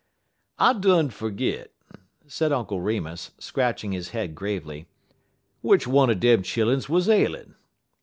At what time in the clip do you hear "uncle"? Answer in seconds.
2.51-2.81